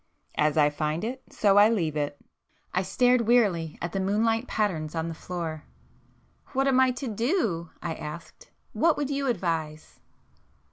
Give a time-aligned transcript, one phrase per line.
[0.33, 2.19] As I find it, so I leave it!"
[2.73, 5.65] I stared wearily at the moonlight patterns on the floor.
[6.53, 9.99] "What am I to do?" I asked—"What would you advise?"